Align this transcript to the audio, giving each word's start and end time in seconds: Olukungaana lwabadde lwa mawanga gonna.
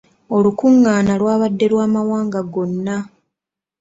Olukungaana 0.35 1.13
lwabadde 1.21 1.65
lwa 1.71 1.85
mawanga 1.93 2.41
gonna. 2.53 2.97